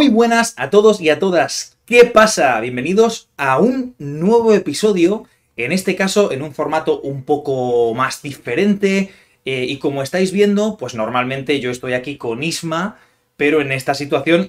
[0.00, 1.76] Muy buenas a todos y a todas.
[1.84, 2.58] ¿Qué pasa?
[2.60, 5.24] Bienvenidos a un nuevo episodio,
[5.58, 9.10] en este caso en un formato un poco más diferente.
[9.44, 12.98] eh, y como estáis viendo, pues normalmente yo estoy aquí con Isma,
[13.36, 14.48] pero en esta situación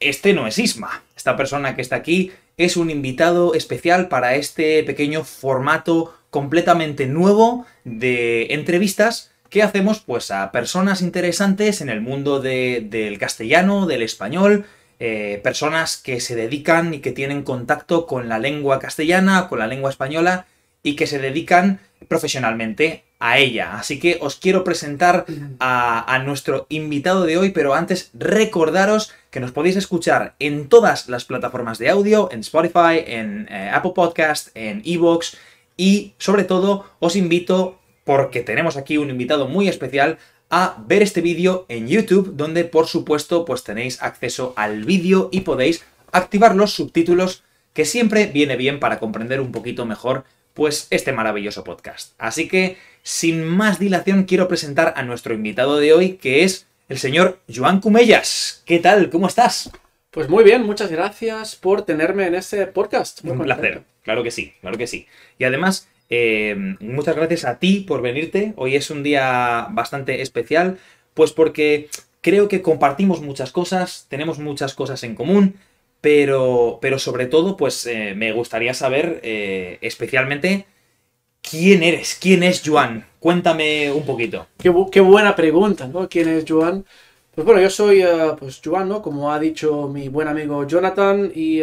[0.00, 1.04] este no es Isma.
[1.16, 7.66] Esta persona que está aquí es un invitado especial para este pequeño formato completamente nuevo
[7.84, 14.02] de entrevistas que hacemos pues a personas interesantes en el mundo de- del castellano, del
[14.02, 14.66] español,
[15.00, 19.66] eh, personas que se dedican y que tienen contacto con la lengua castellana, con la
[19.66, 20.46] lengua española
[20.82, 23.78] y que se dedican profesionalmente a ella.
[23.78, 25.26] Así que os quiero presentar
[25.58, 31.08] a, a nuestro invitado de hoy, pero antes recordaros que nos podéis escuchar en todas
[31.08, 35.36] las plataformas de audio, en Spotify, en eh, Apple Podcast, en Evox
[35.76, 40.18] y sobre todo os invito, porque tenemos aquí un invitado muy especial,
[40.50, 45.40] a ver este vídeo en YouTube, donde por supuesto pues tenéis acceso al vídeo y
[45.40, 47.42] podéis activar los subtítulos,
[47.74, 52.14] que siempre viene bien para comprender un poquito mejor pues este maravilloso podcast.
[52.18, 56.98] Así que, sin más dilación, quiero presentar a nuestro invitado de hoy, que es el
[56.98, 58.62] señor Joan Cumellas.
[58.64, 59.08] ¿Qué tal?
[59.10, 59.70] ¿Cómo estás?
[60.10, 63.22] Pues muy bien, muchas gracias por tenerme en este podcast.
[63.22, 63.60] Muy Un contento.
[63.60, 65.06] placer, claro que sí, claro que sí.
[65.38, 68.54] Y además, eh, muchas gracias a ti por venirte.
[68.56, 70.78] Hoy es un día bastante especial,
[71.14, 71.88] pues porque
[72.20, 75.54] creo que compartimos muchas cosas, tenemos muchas cosas en común,
[76.00, 80.66] pero, pero sobre todo, pues eh, me gustaría saber eh, especialmente
[81.42, 83.06] quién eres, quién es Joan.
[83.20, 84.46] Cuéntame un poquito.
[84.58, 86.08] Qué, bu- qué buena pregunta, ¿no?
[86.08, 86.84] ¿Quién es Joan?
[87.34, 88.02] Pues bueno, yo soy
[88.38, 89.00] pues Joan, ¿no?
[89.00, 91.62] Como ha dicho mi buen amigo Jonathan, y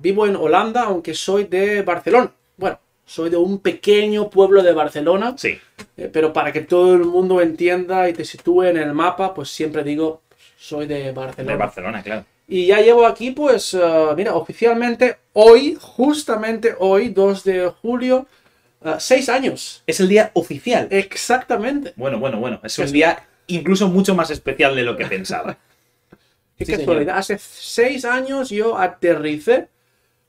[0.00, 2.30] vivo en Holanda, aunque soy de Barcelona.
[2.56, 2.78] Bueno,
[3.12, 5.58] soy de un pequeño pueblo de Barcelona, Sí,
[5.96, 9.50] eh, pero para que todo el mundo entienda y te sitúe en el mapa, pues
[9.50, 10.22] siempre digo,
[10.58, 11.52] soy de Barcelona.
[11.52, 12.24] de Barcelona, claro.
[12.48, 13.80] Y ya llevo aquí, pues, eh,
[14.16, 18.26] mira, oficialmente hoy, justamente hoy, 2 de julio,
[18.84, 19.82] eh, seis años.
[19.86, 20.88] Es el día oficial.
[20.90, 21.92] Exactamente.
[21.96, 22.60] Bueno, bueno, bueno.
[22.64, 25.56] Es un Es- día incluso mucho más especial de lo que pensaba.
[26.58, 27.16] Qué Sí, casualidad.
[27.18, 29.68] Hace seis años yo aterricé,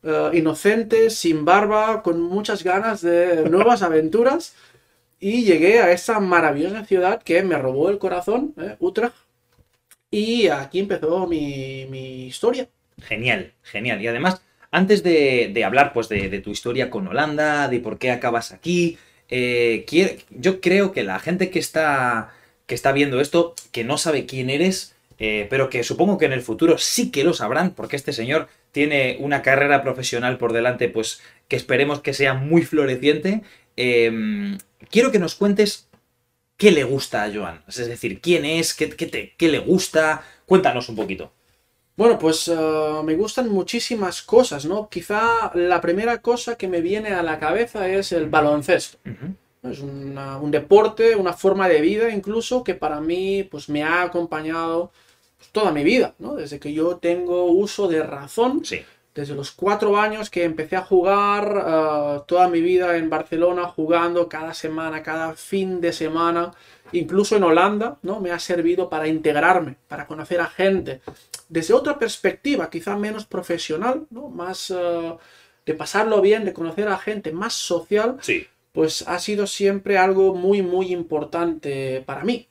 [0.04, 4.56] eh, inocente, sin barba, con muchas ganas de nuevas aventuras.
[5.20, 9.16] Y llegué a esa maravillosa ciudad que me robó el corazón, eh, Utrecht.
[10.12, 12.68] Y aquí empezó mi, mi historia.
[13.02, 14.02] Genial, genial.
[14.02, 17.98] Y además, antes de, de hablar pues, de, de tu historia con Holanda, de por
[17.98, 18.98] qué acabas aquí,
[19.30, 19.86] eh,
[20.30, 22.34] yo creo que la gente que está,
[22.68, 26.34] que está viendo esto, que no sabe quién eres, eh, pero que supongo que en
[26.34, 30.90] el futuro sí que lo sabrán, porque este señor tiene una carrera profesional por delante,
[30.90, 33.42] pues que esperemos que sea muy floreciente.
[33.78, 34.58] eh,
[34.92, 35.88] quiero que nos cuentes
[36.58, 37.64] qué le gusta a Joan.
[37.68, 40.24] Es decir, quién es, qué, qué te- qué le gusta.
[40.46, 41.32] Cuéntanos un poquito.
[41.96, 44.90] Bueno, pues eh, me gustan muchísimas cosas, ¿no?
[44.90, 48.98] Quizá la primera cosa que me viene a la cabeza es el baloncesto.
[49.64, 54.02] Es una- un deporte, una forma de vida incluso que para mí pues me ha
[54.04, 54.92] acompañado
[55.44, 56.36] pues, toda mi vida, ¿no?
[56.36, 58.82] Desde que yo tengo uso de razón, Sí.
[59.14, 64.28] desde los cuatro años que empecé a jugar eh, toda mi vida en Barcelona, jugando
[64.30, 66.52] cada semana, cada fin de semana,
[66.94, 68.20] incluso en Holanda, ¿no?
[68.22, 71.02] Me ha servido para integrarme, para conocer a gente,
[71.50, 74.30] desde otra perspectiva, quizá menos profesional, ¿no?
[74.30, 75.14] Más eh,
[75.66, 78.48] de pasarlo bien, de conocer a gente, más social, Sí.
[78.72, 82.48] pues ha sido siempre algo muy, muy importante para mí.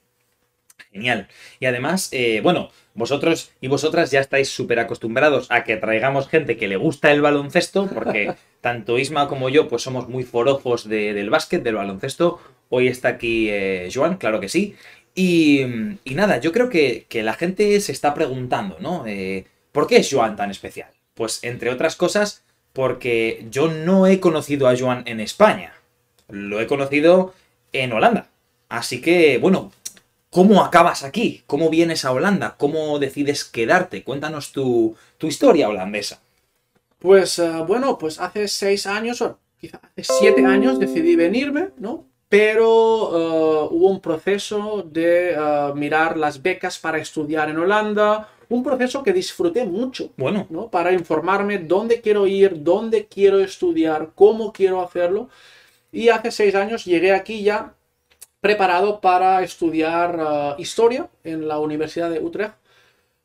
[0.93, 1.29] Genial.
[1.59, 6.57] Y además, eh, bueno, vosotros y vosotras ya estáis súper acostumbrados a que traigamos gente
[6.59, 11.15] que le gusta el baloncesto, porque tanto Isma como yo, pues somos muy forofos de-
[11.15, 12.41] del básquet, del baloncesto.
[12.69, 14.77] Hoy está aquí eh, Joan, claro que sí.
[15.15, 15.61] Y,
[16.05, 19.05] y nada, yo creo que, que la gente se está preguntando, ¿no?
[19.07, 20.89] Eh, ¿Por qué es Joan tan especial?
[21.15, 25.73] Pues entre otras cosas, porque yo no he conocido a Joan en España.
[26.29, 27.35] Lo he conocido
[27.73, 28.29] en Holanda.
[28.71, 29.71] Así que, bueno,
[30.33, 31.43] ¿Cómo acabas aquí?
[31.47, 32.55] ¿Cómo vienes a Holanda?
[32.57, 34.03] ¿Cómo decides quedarte?
[34.03, 36.23] Cuéntanos tu, tu historia holandesa.
[36.99, 42.07] Pues eh, bueno, pues hace seis años, o quizá hace siete años decidí venirme, ¿no?
[42.31, 48.63] Pero eh, hubo un proceso de eh, mirar las becas para estudiar en Holanda, un
[48.63, 50.71] proceso que disfruté mucho, Bueno, ¿no?
[50.71, 55.29] Para informarme dónde quiero ir, dónde quiero estudiar, cómo quiero hacerlo.
[55.93, 57.75] Y hace seis años llegué aquí ya
[58.43, 62.55] preparado para estudiar eh, historia en la Universidad de Utrecht.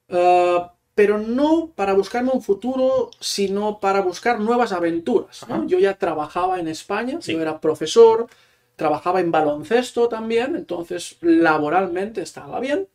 [0.08, 0.60] Eh,
[0.94, 5.46] pero no para buscarme un futuro, sino para buscar nuevas aventuras.
[5.66, 7.34] Yo ya trabajaba en España, Sí.
[7.34, 8.28] yo era profesor,
[8.76, 12.88] trabajaba en baloncesto también, entonces laboralmente estaba bien,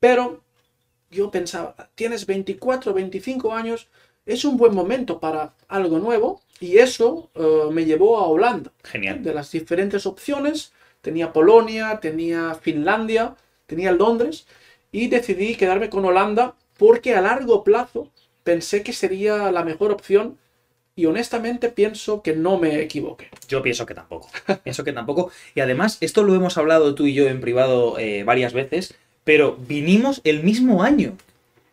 [0.00, 0.42] pero
[1.10, 3.88] yo pensaba, tienes 24, 25 años,
[4.26, 8.70] es un buen momento para algo nuevo y eso eh, me llevó a Holanda.
[8.84, 9.22] Genial.
[9.22, 10.72] De las diferentes opciones,
[11.04, 13.36] tenía Polonia, tenía Finlandia,
[13.66, 14.46] tenía Londres
[14.90, 18.10] y decidí quedarme con Holanda porque a largo plazo
[18.42, 20.38] pensé que sería la mejor opción
[20.96, 23.28] y honestamente pienso que no me equivoqué.
[23.48, 24.30] Yo pienso que tampoco.
[24.64, 25.30] pienso que tampoco.
[25.54, 29.56] Y además, esto lo hemos hablado tú y yo en privado eh, varias veces, pero
[29.56, 31.16] vinimos el mismo año.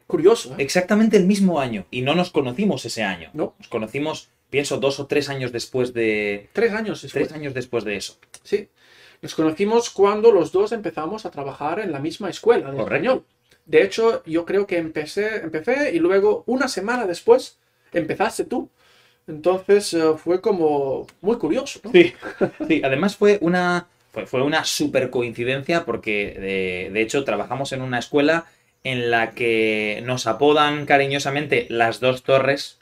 [0.07, 0.55] Curioso, ¿eh?
[0.63, 1.85] Exactamente el mismo año.
[1.89, 3.29] Y no nos conocimos ese año.
[3.33, 3.53] No.
[3.59, 6.49] Nos conocimos, pienso, dos o tres años después de.
[6.51, 7.27] Tres años después.
[7.27, 8.17] Tres años después de eso.
[8.43, 8.67] Sí.
[9.21, 13.23] Nos conocimos cuando los dos empezamos a trabajar en la misma escuela de español.
[13.65, 17.57] De hecho, yo creo que empecé, empecé y luego una semana después
[17.93, 18.69] empezaste tú.
[19.27, 21.91] Entonces eh, fue como muy curioso, ¿no?
[21.91, 22.13] Sí.
[22.67, 23.87] Sí, además fue una.
[24.11, 28.45] Fue, fue una super coincidencia porque de, de hecho trabajamos en una escuela
[28.83, 32.79] en la que nos apodan cariñosamente las dos torres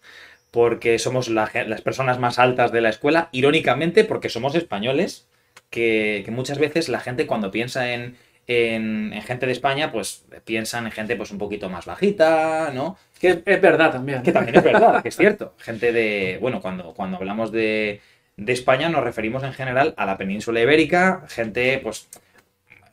[0.51, 5.27] porque somos la las personas más altas de la escuela, irónicamente porque somos españoles,
[5.69, 8.17] que, que muchas veces la gente cuando piensa en,
[8.47, 12.97] en- en gente de España, pues piensan en gente pues un poquito más bajita, ¿no?
[13.19, 14.23] Que es, es verdad también.
[14.23, 15.53] Que también es verdad, que es cierto.
[15.59, 16.37] Gente de.
[16.41, 18.01] Bueno, cuando, cuando hablamos de,
[18.37, 22.07] de España nos referimos en general a la península ibérica, gente, pues.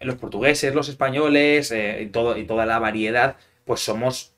[0.00, 4.34] Los portugueses, los españoles eh, y, todo, y toda la variedad, pues somos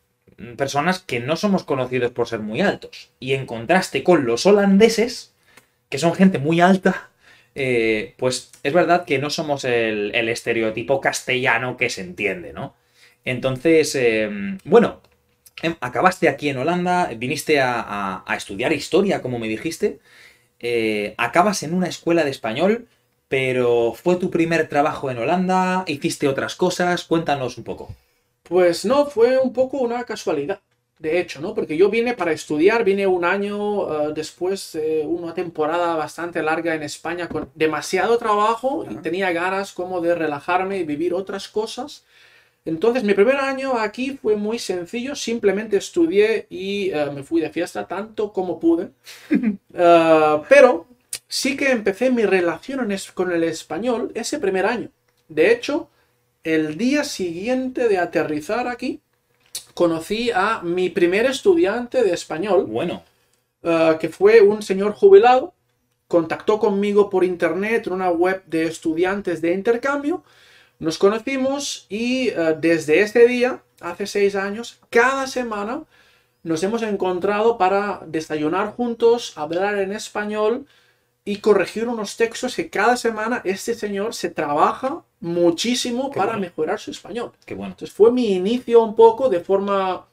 [0.57, 3.11] personas que no somos conocidos por ser muy altos.
[3.19, 5.35] Y en contraste con los holandeses,
[5.89, 7.11] que son gente muy alta,
[7.59, 12.75] eh, pues es verdad que no somos el, estereotipo castellano que se entiende, ¿no?
[13.25, 14.31] Entonces, eh,
[14.65, 15.03] bueno,
[15.63, 19.99] Em, acabaste aquí en Holanda, viniste a estudiar historia, como me dijiste.
[20.61, 22.89] eh, acabas en una escuela de español,
[23.29, 27.95] pero fue tu primer trabajo en Holanda, hiciste otras cosas, cuéntanos un poco.
[28.43, 30.61] Pues no, fue un poco una casualidad,
[30.99, 31.55] de hecho, ¿no?
[31.55, 36.75] Porque yo vine para estudiar, vine un año eh, después de una temporada bastante larga
[36.75, 42.05] en España con demasiado trabajo y tenía ganas como de relajarme y vivir otras cosas.
[42.65, 47.51] Entonces mi primer año aquí fue muy sencillo, simplemente estudié y eh, me fui de
[47.51, 48.91] fiesta tanto como pude.
[49.81, 50.87] Eh, pero
[51.29, 52.81] sí que empecé mi relación
[53.15, 54.91] con el español ese primer año.
[55.29, 55.89] De hecho,
[56.43, 59.01] el día siguiente de aterrizar aquí,
[59.79, 63.05] conocí a mi primer estudiante de español, Bueno,
[63.63, 65.55] eh, que fue un señor jubilado.
[66.09, 70.25] Contactó conmigo por internet en una web de estudiantes de intercambio.
[70.81, 75.85] Nos conocimos y eh, desde ese día, hace seis años, cada semana
[76.43, 80.67] nos hemos encontrado para desayunar juntos, hablar en español
[81.25, 86.41] y corregir unos textos que cada semana este señor se trabaja muchísimo Qué para bueno.
[86.43, 87.33] mejorar su español.
[87.45, 87.73] qué bueno.
[87.73, 90.07] Entonces fue mi inicio un poco de forma,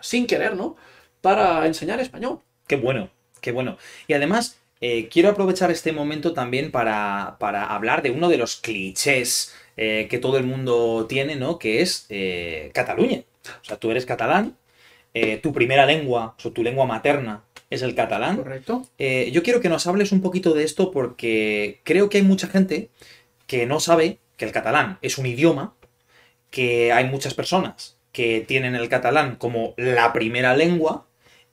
[0.00, 0.76] sin querer, ¿no?
[1.20, 2.40] Para enseñar español.
[2.66, 3.10] Qué bueno,
[3.40, 3.76] qué bueno.
[4.06, 8.56] Y además, eh, quiero aprovechar este momento también para, para hablar de uno de los
[8.56, 11.58] clichés eh, que todo el mundo tiene, ¿no?
[11.58, 13.22] Que es eh, Cataluña.
[13.62, 14.56] O sea, tú eres catalán,
[15.42, 18.36] tu primera lengua, o tu lengua materna es el catalán.
[18.36, 18.86] ¿Correcto?
[18.98, 22.90] Yo quiero que nos hables un poquito de esto porque creo que hay mucha gente
[23.46, 25.74] que no sabe que el catalán es un idioma,
[26.50, 31.06] que hay muchas personas que tienen el catalán como la primera lengua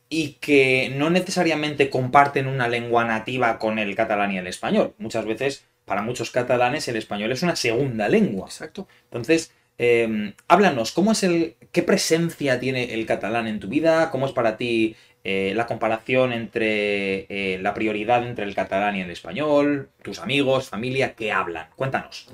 [0.08, 4.94] y que no necesariamente comparten una lengua nativa con el catalán y el español.
[5.00, 8.48] Muchas veces, para muchos catalanes, el español es una segunda lengua.
[8.48, 8.88] Exacto.
[9.03, 14.12] Entonces, eh, háblanos, ¿cómo es el, qué presencia tiene el catalán en tu vida?
[14.12, 19.01] ¿Cómo es para ti eh, la comparación entre eh, la prioridad entre el catalán y
[19.01, 19.89] el español?
[20.01, 21.67] ¿Tus amigos, familia, qué hablan?
[21.75, 22.29] Cuéntanos.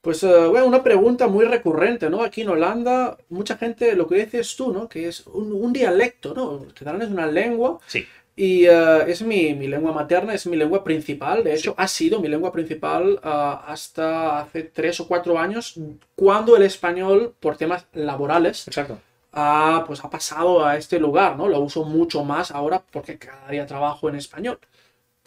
[0.00, 2.22] Pues, eh, bueno, una pregunta muy recurrente, ¿no?
[2.22, 4.88] Aquí en Holanda, mucha gente, lo que dices tú, ¿no?
[4.88, 6.62] Que es un, un dialecto, ¿no?
[6.64, 10.56] El catalán es una lengua Sí, y eh, es mi, mi lengua materna, es mi
[10.56, 11.44] lengua principal.
[11.44, 15.74] De hecho, ha sido mi lengua principal ah, hasta hace tres o cuatro años,
[16.16, 18.98] cuando el español, por temas laborales, exacto.
[19.32, 21.48] ha, pues, ha pasado a este lugar, ¿no?
[21.48, 24.58] Lo uso mucho más ahora porque cada día trabajo en español.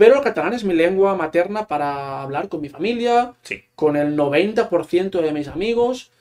[0.03, 4.17] Pero el catalán es mi lengua materna para hablar con mi familia, Sí, con el
[4.17, 6.11] 90% de mis amigos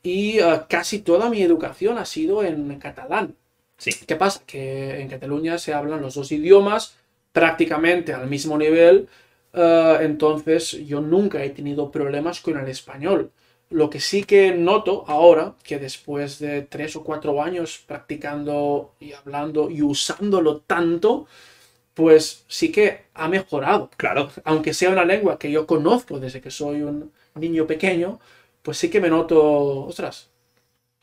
[0.00, 3.34] y eh, casi toda mi educación ha sido en catalán.
[3.76, 4.42] sí, ¿Qué pasa?
[4.46, 6.94] Que en Cataluña se hablan los dos idiomas
[7.32, 9.08] prácticamente al mismo nivel,
[9.52, 13.32] eh, entonces yo nunca he tenido problemas con el español.
[13.70, 19.12] Lo que sí que noto ahora, que después de tres o cuatro años practicando y
[19.14, 21.26] hablando y usándolo tanto,
[21.94, 24.30] pues sí que ha mejorado claro.
[24.44, 28.20] aunque sea una lengua que yo conozco desde que soy un niño pequeño,
[28.62, 30.30] pues sí que me noto, ostras,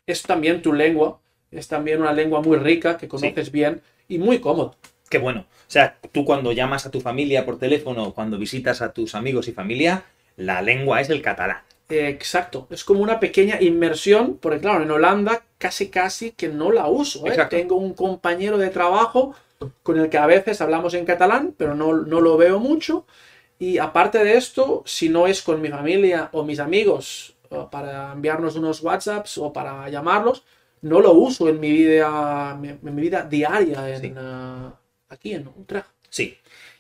[0.06, 1.20] es también tu lengua,
[1.52, 4.76] es también una lengua muy rica que conoces bien y muy cómodo.
[5.10, 5.42] Qué bueno.
[5.42, 9.48] O sea, tú cuando llamas a tu familia por teléfono, cuando visitas a tus amigos
[9.48, 10.06] y familia,
[10.36, 11.62] la lengua es el catalán.
[11.90, 16.88] Exacto, es como una pequeña inmersión, porque claro, en Holanda casi casi que no la
[16.88, 17.26] uso.
[17.26, 17.36] ¿eh?
[17.50, 19.36] Tengo un compañero de trabajo
[19.84, 23.06] con el que a veces hablamos en catalán, pero no, no lo veo mucho.
[23.58, 27.36] Y aparte de esto, si no es con mi familia o mis amigos
[27.72, 30.44] para enviarnos unos WhatsApps o para llamarlos,
[30.82, 34.72] no lo uso en mi vida, en mi vida diaria en, eh,
[35.10, 35.88] aquí en Utrecht.
[36.10, 36.38] Sí.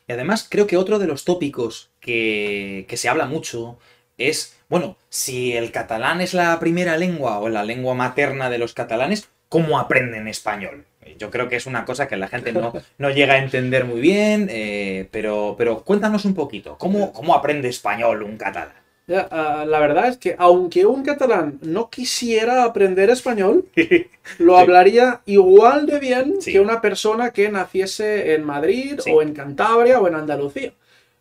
[0.08, 3.78] Y además creo que otro de los tópicos que, que se habla mucho
[4.18, 8.74] es, bueno, si el catalán es la primera lengua o la lengua materna de los
[8.74, 10.86] catalanes, ¿cómo aprenden español?
[11.18, 14.00] Yo creo que es una cosa que la gente no, no llega a entender muy
[14.00, 18.80] bien, eh, pero, pero cuéntanos un poquito, ¿cómo, ¿cómo aprende español un catalán?
[19.12, 23.66] Ah, la verdad es que aunque un catalán no quisiera aprender español,
[24.38, 30.00] lo hablaría igual de bien que una persona que naciese en Madrid o en Cantabria
[30.00, 30.74] o en Andalucía.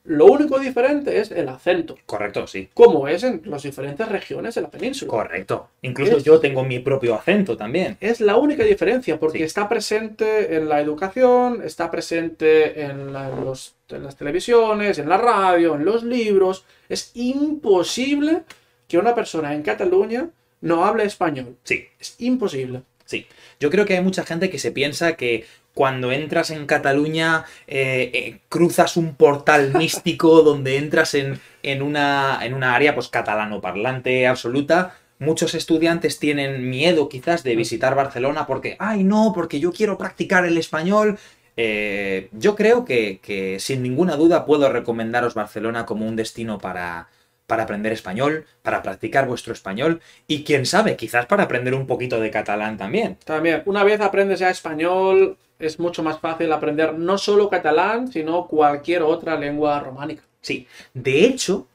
[0.05, 1.97] Lo único diferente es el acento.
[2.07, 2.71] Correcto, sí.
[2.73, 5.11] Como es en las diferentes regiones de la península.
[5.11, 5.69] Correcto.
[5.83, 7.97] Incluso yo tengo mi propio acento también.
[8.01, 14.17] Es la única diferencia, porque está presente en la educación, está presente en, en las
[14.17, 16.65] televisiones, en la radio, en los libros.
[16.89, 18.43] Es imposible
[18.87, 20.31] que una persona en Cataluña
[20.63, 21.57] no hable español.
[21.65, 21.87] Sí.
[22.01, 22.83] Es imposible.
[23.09, 23.27] Sí.
[23.59, 28.11] Yo creo que hay mucha gente que se piensa que cuando entras en Cataluña eh,
[28.13, 33.63] eh, cruzas un portal místico donde entras en, en, una, en una área pues catalano
[33.63, 34.99] parlante absoluta.
[35.19, 40.45] Muchos estudiantes tienen miedo quizás de visitar Barcelona porque, ay no, porque yo quiero practicar
[40.45, 41.19] el español.
[41.57, 47.09] Eh, yo creo que, que sin ninguna duda puedo recomendaros Barcelona como un destino para,
[47.49, 52.21] para aprender español, para practicar vuestro español y quién sabe, quizás para aprender un poquito
[52.21, 53.17] de catalán también.
[53.25, 58.47] También, una vez aprendes ya español, es mucho más fácil aprender no solo catalán, sino
[58.47, 60.23] cualquier otra lengua románica.
[60.43, 61.67] Sí, de hecho,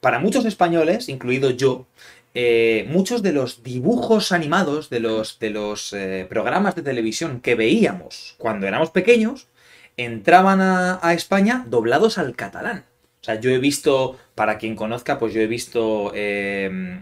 [0.00, 1.86] para muchos españoles, incluido yo,
[2.34, 7.54] eh, muchos de los dibujos animados, de los, de los eh, programas de televisión que
[7.54, 9.48] veíamos cuando éramos pequeños,
[9.96, 12.84] entraban a España doblados al catalán.
[13.22, 17.00] O sea, yo he visto, para quien conozca, pues yo he visto eh,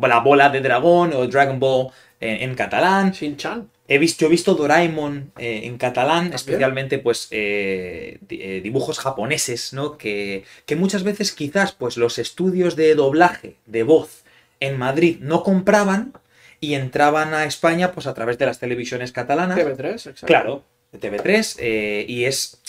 [0.00, 1.88] La bola de dragón o Dragon Ball
[2.20, 3.12] en, catalán.
[3.12, 3.68] Shin-Chan.
[3.86, 8.18] He visto, he visto Doraemon eh, en catalán, especialmente pues eh,
[8.62, 9.96] dibujos japoneses, ¿no?
[9.96, 14.24] Que, que, muchas veces quizás pues los estudios de doblaje, de voz
[14.60, 16.12] en Madrid no compraban
[16.60, 19.56] y entraban a España pues a través de las televisiones catalanas.
[19.58, 20.26] TV3, exacto.
[20.26, 22.60] Claro, TV3 y es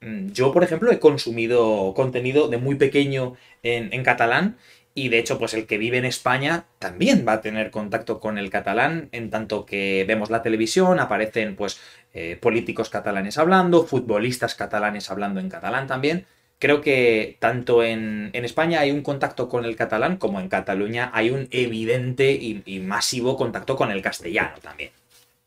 [0.00, 4.56] yo, por ejemplo, he consumido contenido de muy pequeño en, catalán
[4.94, 8.38] y de hecho, pues el que vive en España también va a tener contacto con
[8.38, 11.80] el catalán, en tanto que vemos la televisión, aparecen pues
[12.14, 16.26] eh, políticos catalanes hablando, futbolistas catalanes hablando en catalán también.
[16.58, 21.30] Creo que tanto en, España hay un contacto con el catalán como en Cataluña hay
[21.30, 24.90] un evidente y masivo contacto con el castellano también.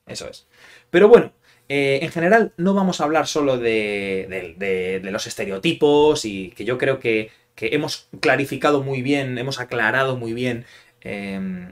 [0.05, 0.45] Eso es.
[0.89, 1.31] Pero bueno,
[1.73, 6.99] eh, en general, no vamos a hablar solo de, los estereotipos y que yo creo
[6.99, 10.65] que, hemos clarificado muy bien, hemos aclarado muy bien
[10.99, 11.71] em,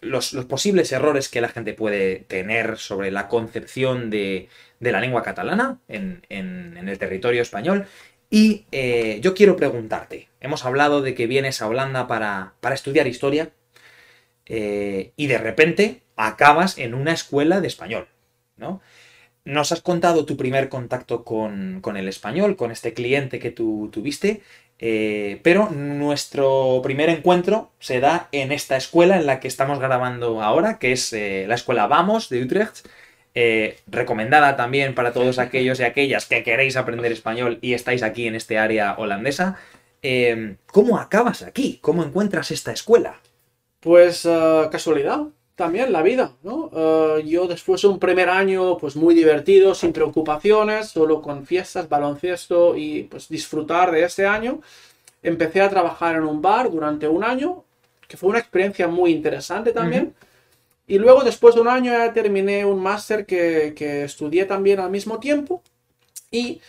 [0.00, 5.80] los, posibles errores que la gente puede tener sobre la concepción de, la lengua catalana
[5.88, 7.86] en, el territorio español.
[8.30, 13.50] Y eh, yo quiero preguntarte, hemos hablado de que vienes a Holanda para, estudiar historia
[14.46, 18.06] eh, y de repente acabas en una escuela de español,
[18.56, 18.80] ¿no?
[19.44, 24.42] Nos has contado tu primer contacto con, el español, con este cliente que tú tuviste,
[24.78, 30.42] eh, pero nuestro primer encuentro se da en esta escuela en la que estamos grabando
[30.42, 32.86] ahora, que es eh, la escuela Vamos de Utrecht,
[33.34, 38.26] eh, recomendada también para todos aquellos y aquellas que queréis aprender español y estáis aquí
[38.26, 39.58] en este área holandesa.
[40.72, 41.78] ¿Cómo acabas aquí?
[41.82, 43.20] ¿Cómo encuentras esta escuela?
[43.80, 44.26] Pues
[44.72, 45.26] casualidad
[45.60, 46.70] también la vida, ¿no?
[46.74, 51.86] Eh, yo después de un primer año pues muy divertido, sin preocupaciones, solo con fiestas,
[51.86, 54.62] baloncesto y pues disfrutar de este año,
[55.22, 57.62] empecé a trabajar en un bar durante un año,
[58.08, 60.14] que fue una experiencia muy interesante también.
[60.86, 64.90] Y luego después de un año ya terminé un máster que, que, estudié también al
[64.90, 65.62] mismo tiempo
[66.30, 66.62] y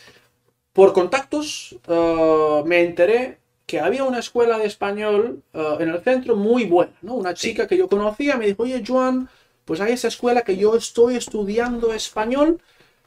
[0.73, 3.40] por contactos uh, me enteré
[3.71, 7.13] que había una escuela de español eh, en el centro muy buena, ¿no?
[7.13, 9.29] Una chica que yo conocía me dijo, oye, Joan,
[9.63, 12.59] pues hay esa escuela que yo estoy estudiando español,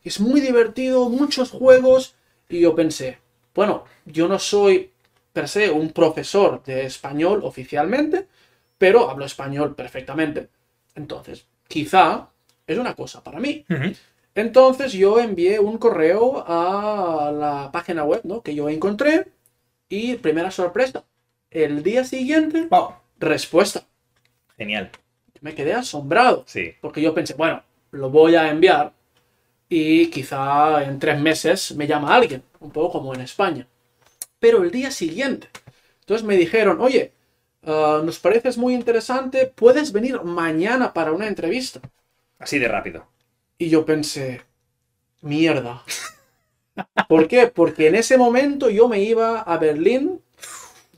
[0.02, 2.14] es muy divertido, muchos juegos,
[2.49, 3.18] y yo pensé,
[3.54, 4.90] bueno, yo no soy
[5.35, 8.26] per se un profesor de español oficialmente,
[8.78, 10.49] pero hablo español perfectamente.
[10.94, 12.30] Entonces, quizá
[12.66, 13.66] es una cosa para mí.
[14.35, 18.40] Entonces yo envié un correo a la página web ¿no?
[18.40, 19.34] que yo encontré
[19.88, 21.05] y primera sorpresa.
[21.50, 22.95] El día siguiente, Wow.
[23.19, 23.85] respuesta.
[24.57, 24.91] Genial.
[25.41, 26.75] Me quedé asombrado Sí.
[26.81, 28.93] porque yo pensé, bueno, lo voy a enviar
[29.69, 33.67] y quizá en tres meses me llama alguien, un poco como en España.
[34.38, 35.49] Pero el día siguiente,
[36.00, 37.12] entonces me dijeron, oye,
[37.64, 41.81] ah, nos pareces muy interesante, puedes venir mañana para una entrevista.
[42.38, 43.07] Así de rápido.
[43.59, 44.43] Y yo pensé,
[45.23, 45.83] mierda.
[47.09, 47.47] ¿Por qué?
[47.47, 50.21] Porque en ese momento yo me iba a Berlín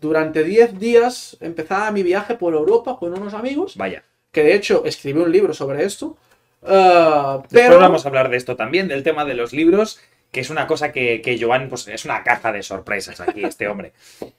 [0.00, 4.02] durante 10 días, empezaba mi viaje por Europa con unos amigos, Vaya.
[4.33, 6.16] que de hecho escribí un libro sobre esto.
[6.61, 10.00] Después pero vamos a hablar de esto también, del tema de los libros,
[10.33, 13.68] que es una cosa que, que Joan, pues es una caja de sorpresas aquí, este
[13.68, 13.92] hombre.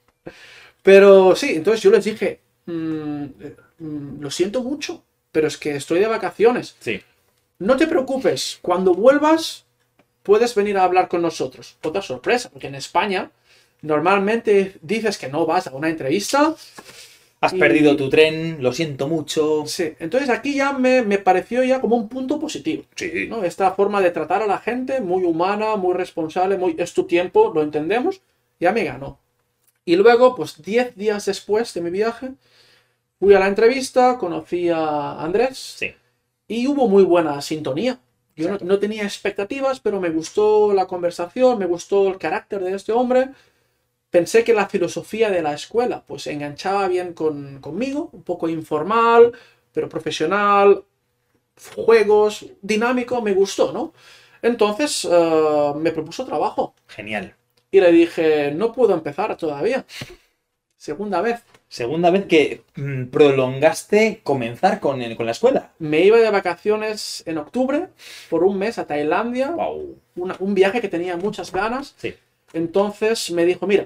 [0.84, 5.76] Pero sí, entonces yo les dije, "Mm, eh, mm, lo siento mucho, pero es que
[5.76, 6.76] estoy de vacaciones.
[6.80, 7.02] Sí.
[7.60, 9.66] No te preocupes, cuando vuelvas
[10.28, 11.78] puedes venir a hablar con nosotros.
[11.84, 13.32] Otra sorpresa, porque en España
[13.82, 16.54] normalmente dices que no vas a una entrevista.
[17.40, 19.64] Has Y- perdido tu tren, lo siento mucho.
[19.68, 22.84] Sí, entonces aquí ya me, me pareció ya como un punto positivo.
[22.96, 23.28] Sí.
[23.30, 23.44] ¿no?
[23.44, 27.52] Esta forma de tratar a la gente, muy humana, muy responsable, muy es tu tiempo,
[27.56, 28.22] lo entendemos,
[28.60, 29.20] ya me ganó.
[29.86, 32.32] Y luego, pues 10 días después de mi viaje,
[33.20, 35.94] fui a la entrevista, conocí a Andrés Sí.
[36.50, 37.98] y hubo muy buena sintonía.
[38.38, 42.76] Yo no, no tenía expectativas, pero me gustó la conversación, me gustó el carácter de
[42.76, 43.32] este hombre.
[44.10, 49.34] Pensé que la filosofía de la escuela pues enganchaba bien con, conmigo, un poco informal,
[49.74, 50.86] pero profesional,
[51.76, 53.94] juegos, dinámico, me gustó, ¿no?
[54.42, 57.36] Entonces eh, me propuso trabajo Genial.
[57.72, 59.86] y le dije, no puedo empezar todavía.
[60.78, 61.42] Segunda vez.
[61.70, 65.72] Segunda vez que mm, prolongaste comenzar con, el- con la escuela.
[65.80, 67.90] Me iba de vacaciones en octubre
[68.30, 69.98] por un mes a Tailandia, Wow.
[70.16, 71.94] una- un viaje que tenía muchas ganas.
[71.98, 72.14] Sí.
[72.54, 73.86] Entonces me dijo, mira,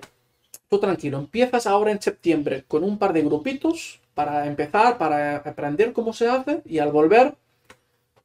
[0.70, 5.92] tú tranquilo, empiezas ahora en septiembre con un par de grupitos para empezar, para aprender
[5.92, 7.34] cómo se hace y al volver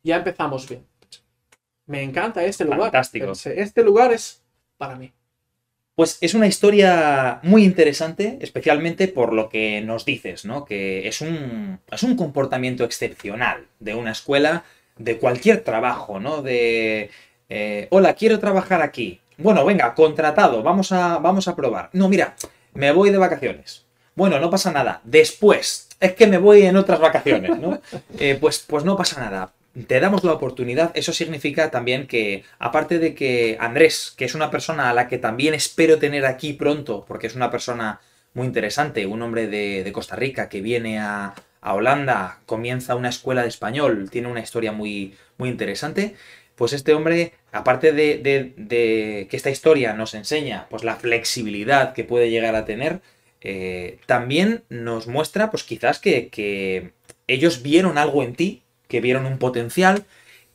[0.02, 0.84] ya empezamos bien.
[1.86, 2.80] Me encanta este lugar.
[2.80, 3.32] Fantástico.
[3.46, 4.42] Este lugar es
[4.76, 5.12] para mí.
[5.96, 10.66] Pues es una historia muy interesante, especialmente por lo que nos dices, ¿no?
[10.66, 14.64] Que es un, es un comportamiento excepcional de una escuela,
[14.98, 16.42] de cualquier trabajo, ¿no?
[16.42, 17.10] De,
[17.48, 19.22] eh, hola, quiero trabajar aquí.
[19.38, 21.88] Bueno, venga, contratado, vamos a, vamos a probar.
[21.94, 22.36] No, mira,
[22.74, 23.86] me voy de vacaciones.
[24.14, 25.00] Bueno, no pasa nada.
[25.02, 27.80] Después, es que me voy en otras vacaciones, ¿no?
[28.18, 29.50] Eh, pues, pues no pasa nada.
[29.88, 30.90] Te damos la oportunidad.
[30.96, 35.18] Eso significa también que, aparte de que Andrés, que es una persona a la que
[35.18, 38.00] también espero tener aquí pronto, porque es una persona
[38.32, 43.42] muy interesante, un hombre de, Costa Rica que viene a, a Holanda, comienza una escuela
[43.42, 46.14] de español, tiene una historia muy, muy interesante.
[46.54, 51.92] Pues este hombre, aparte de, de- de que esta historia nos enseña pues, la flexibilidad
[51.92, 53.02] que puede llegar a tener,
[53.42, 56.92] eh, también nos muestra, pues quizás que, que
[57.26, 60.04] ellos vieron algo en ti, que vieron un potencial.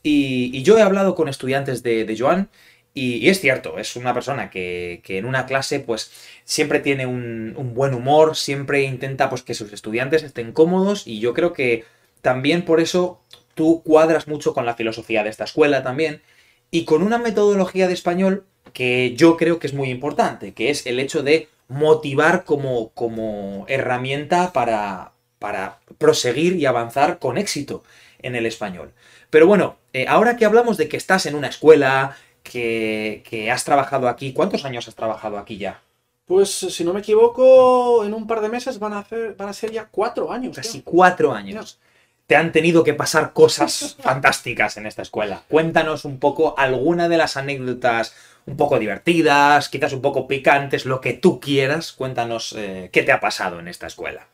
[0.02, 2.48] Y, yo he hablado con estudiantes de, Joan
[2.94, 6.12] y, es cierto, es una persona que, que en una clase pues
[6.44, 11.20] siempre tiene un, un buen humor, siempre intenta pues que sus estudiantes estén cómodos y
[11.20, 11.84] yo creo que
[12.20, 13.20] también por eso
[13.54, 16.22] tú cuadras mucho con la filosofía de esta escuela también
[16.70, 20.86] y con una metodología de español que yo creo que es muy importante, que es
[20.86, 27.82] el hecho de motivar como, como herramienta para, para proseguir y avanzar con éxito
[28.22, 28.92] en el español.
[29.30, 33.64] Pero bueno, eh, ahora que hablamos de que estás en una escuela, que, que has
[33.64, 35.80] trabajado aquí, ¿cuántos años has trabajado aquí ya?
[36.24, 39.52] Pues si no me equivoco, en un par de meses van a, hacer, van a
[39.52, 40.56] ser ya cuatro años.
[40.56, 40.84] Casi tío.
[40.84, 41.78] cuatro años.
[42.26, 45.42] Te han tenido que pasar cosas fantásticas en esta escuela.
[45.48, 48.14] Cuéntanos un poco alguna de las anécdotas
[48.46, 51.92] un poco divertidas, quizás un poco picantes, lo que tú quieras.
[51.92, 54.26] Cuéntanos eh, qué te ha pasado en esta escuela.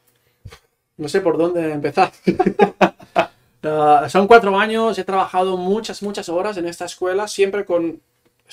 [0.99, 2.13] No sé por dónde empezar.
[3.63, 8.01] Ah, son cuatro años, he trabajado muchas, muchas horas en esta escuela, siempre con,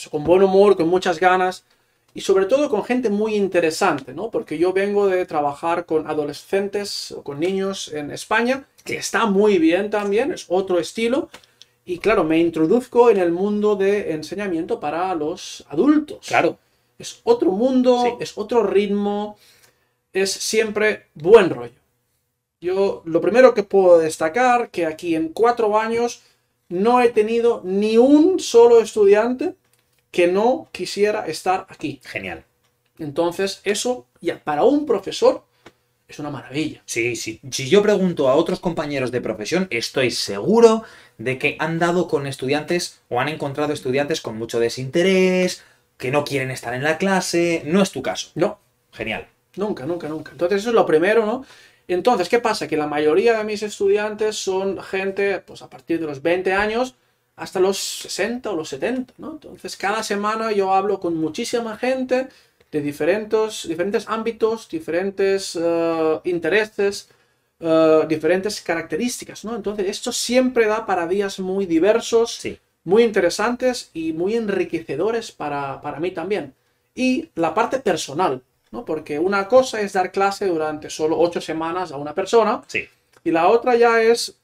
[0.09, 1.63] con buen humor, con muchas ganas
[2.13, 4.31] y sobre todo con gente muy interesante, ¿no?
[4.31, 9.59] Porque yo vengo de trabajar con adolescentes o con niños en España, que está muy
[9.59, 11.29] bien también, es otro estilo.
[11.85, 16.25] Y claro, me introduzco en el mundo de enseñamiento para los adultos.
[16.27, 16.57] Claro,
[16.97, 18.13] Es otro mundo, Sí.
[18.21, 19.37] es otro ritmo,
[20.13, 21.73] es siempre buen rollo.
[22.65, 26.23] Yo lo primero que puedo destacar que aquí en cuatro años
[26.67, 29.53] no he tenido ni un solo estudiante
[30.09, 32.01] que no quisiera estar aquí.
[32.03, 32.43] genial.
[32.97, 35.43] Entonces eso ya para un profesor
[36.07, 36.81] es una maravilla.
[36.85, 37.39] Sí, sí.
[37.51, 40.83] Si yo pregunto a otros compañeros de profesión, estoy seguro
[41.19, 45.63] de que han dado con estudiantes o han encontrado estudiantes con mucho desinterés,
[45.97, 47.61] que no quieren estar en la clase.
[47.65, 48.29] No es tu caso.
[48.35, 48.57] No,
[48.91, 49.27] Genial.
[49.55, 50.31] nunca, nunca, nunca.
[50.31, 51.45] Entonces eso es lo primero, ¿no?
[51.87, 52.67] Entonces, ¿qué pasa?
[52.67, 56.95] Que la mayoría de mis estudiantes son gente, pues a partir de los 20 años
[57.35, 59.33] hasta los 60 o los 70, ¿no?
[59.33, 62.27] Entonces, cada semana yo hablo con muchísima gente
[62.71, 67.09] de diferentes, diferentes ámbitos, diferentes eh, intereses,
[67.59, 69.55] eh, diferentes características, ¿no?
[69.55, 72.59] Entonces, esto siempre da para días muy diversos, Sí.
[72.83, 76.53] muy interesantes y muy enriquecedores para, para mí también.
[76.93, 78.41] Y la parte personal,
[78.75, 78.85] ¿no?
[78.85, 82.85] Porque una cosa es dar clase durante solo ocho semanas a una persona Sí.
[83.23, 84.35] y la otra ya es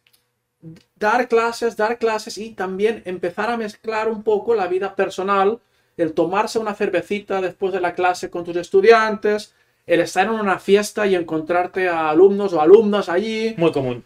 [0.96, 5.60] dar clases, dar clases y también empezar a mezclar un poco la vida personal,
[5.98, 9.54] el tomarse una cervecita después de la clase con tus estudiantes,
[9.88, 13.54] el estar en una fiesta y encontrarte a alumnos o alumnas allí.
[13.58, 14.04] Muy común.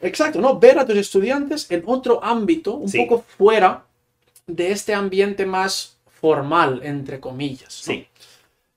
[0.00, 0.58] Exacto, ¿no?
[0.58, 2.98] Ver a tus estudiantes en otro ámbito, un Sí.
[2.98, 3.84] poco fuera
[4.46, 7.82] de este ambiente más formal, entre comillas.
[7.86, 7.94] ¿no?
[7.94, 8.06] Sí.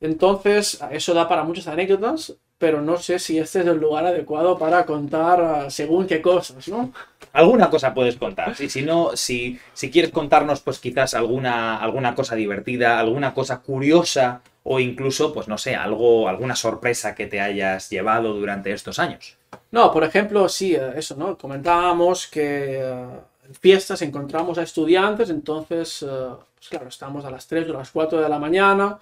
[0.01, 4.57] Entonces, eso da para muchas anécdotas, pero no sé si este es el lugar adecuado
[4.57, 6.91] para contar ah, según qué cosas, ¿no?
[7.33, 8.55] Alguna cosa puedes contar.
[8.55, 13.61] Sí, si no, si, si quieres contarnos, pues quizás alguna, alguna cosa divertida, alguna cosa
[13.61, 18.97] curiosa, o incluso, pues no sé, algo, alguna sorpresa que te hayas llevado durante estos
[18.97, 19.37] años.
[19.69, 21.37] No, por ejemplo, sí, eh, eso, ¿no?
[21.37, 23.05] Comentábamos que eh,
[23.47, 26.07] en fiestas encontramos a estudiantes, entonces, eh,
[26.55, 28.99] pues claro, estamos a las 3 o las 4 de la mañana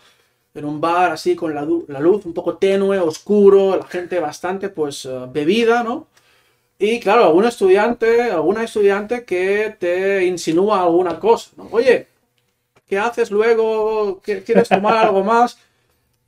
[0.60, 4.70] en un bar así con la, la luz un poco tenue, oscuro, la gente bastante
[4.70, 6.08] pues eh, bebida, ¿no?
[6.80, 11.68] Y claro, algún estudiante, alguna estudiante que te insinúa alguna cosa, ¿no?
[11.72, 12.08] Oye,
[12.88, 14.22] ¿qué haces luego?
[14.24, 15.58] ¿Qué- ¿Quieres tomar algo más?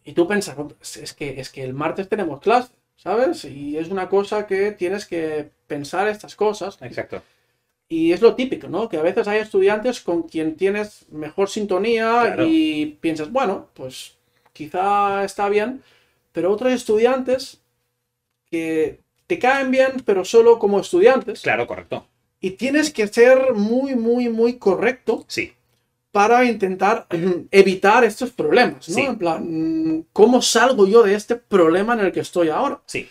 [0.03, 3.45] Y tú piensas, "No, pues es que, es que el martes tenemos clase, ¿sabes?
[3.45, 6.77] Y es una cosa que tienes que pensar estas cosas.
[6.81, 7.21] Exacto.
[7.89, 8.87] Y es lo típico, ¿no?
[8.89, 12.45] Que a veces hay estudiantes con quien tienes mejor sintonía Claro.
[12.47, 14.17] y piensas, bueno, pues
[14.53, 15.81] quizá está bien,
[16.31, 17.61] pero otros estudiantes
[18.49, 21.41] que te caen bien, pero solo como estudiantes.
[21.41, 22.07] Claro, correcto.
[22.39, 25.53] Y tienes que ser muy, muy, muy correcto Sí.
[26.11, 27.05] para intentar
[27.51, 28.95] evitar estos problemas, ¿no?
[28.95, 29.01] Sí.
[29.01, 32.81] En plan, ¿cómo salgo yo de este problema en el que estoy ahora?
[32.85, 33.07] Sí.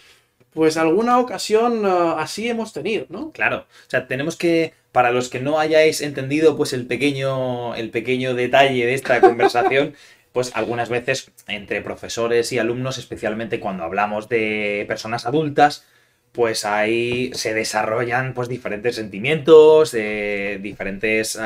[0.53, 3.31] Pues alguna ocasión ah, así hemos tenido, ¿no?
[3.31, 7.91] Claro, o sea, tenemos que, para los que no hayáis entendido, pues el pequeño, el
[7.91, 9.95] pequeño detalle de esta conversación,
[10.33, 15.85] pues algunas veces entre profesores y alumnos, especialmente cuando hablamos de personas adultas,
[16.33, 21.39] pues ahí se desarrollan pues diferentes sentimientos, eh, diferentes,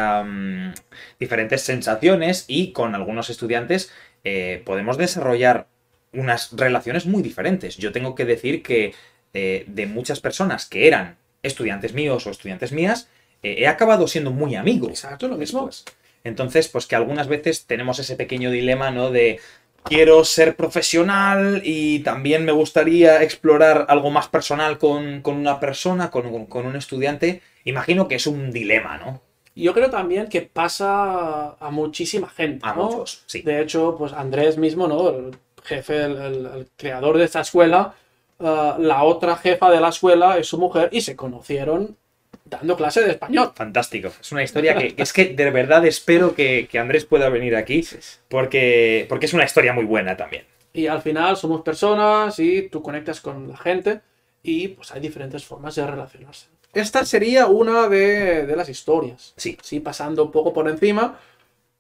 [1.19, 3.91] diferentes sensaciones y con algunos estudiantes
[4.25, 5.67] eh, podemos desarrollar
[6.13, 7.77] unas relaciones muy diferentes.
[7.79, 8.95] Yo tengo que decir que
[9.33, 13.09] eh, de muchas personas que eran estudiantes míos o estudiantes mías,
[13.43, 14.89] he acabado siendo muy amigo.
[14.89, 15.67] Exacto, lo mismo.
[15.67, 15.85] después.
[16.25, 19.11] Entonces, pues que algunas veces tenemos ese pequeño dilema, ¿no?
[19.11, 19.41] De
[19.85, 26.11] quiero ser profesional y también me gustaría explorar algo más personal con, con una persona,
[26.11, 27.43] con, un- con un estudiante.
[27.65, 29.21] Imagino que es un dilema, ¿no?
[29.57, 32.87] Yo creo también que pasa a muchísima gente, A ¿no?
[32.87, 33.43] muchos, sí.
[33.43, 35.11] De hecho, pues Andrés mismo, ¿no?
[35.11, 37.95] El jefe, el, el- el creador de esta escuela,
[38.41, 41.97] ah, la otra jefa de la escuela es su mujer y se conocieron
[42.45, 43.53] dando clase de español.
[43.55, 44.13] Fantástico.
[44.21, 47.57] Es una historia que, que es que de verdad espero que, que Andrés pueda venir
[47.57, 47.87] aquí
[48.29, 50.45] porque, porque es una historia muy buena también.
[50.73, 54.01] Y al final somos personas y tú conectas con la gente
[54.43, 56.49] y pues hay diferentes formas de relacionarse.
[56.73, 59.33] Esta sería una de, de las historias.
[59.37, 59.57] Sí.
[59.63, 61.19] Sí, pasando un poco por encima,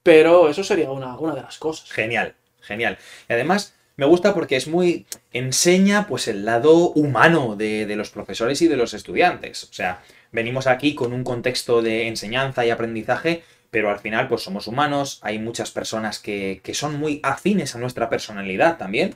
[0.03, 1.91] pero eso sería una, una de las cosas.
[1.91, 2.97] Genial, genial.
[3.29, 5.07] Y además me gusta porque es muy.
[5.33, 9.65] enseña pues el lado humano de, de los profesores y de los estudiantes.
[9.65, 10.03] O sea,
[10.33, 15.21] venimos aquí con un contexto de enseñanza y aprendizaje, pero al final, pues somos humanos.
[15.23, 19.15] Hay muchas personas que, que son muy afines a nuestra personalidad también.